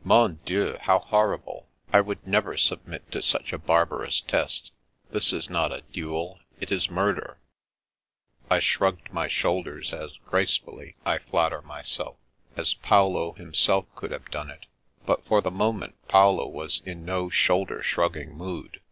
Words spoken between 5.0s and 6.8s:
That is not a duel, it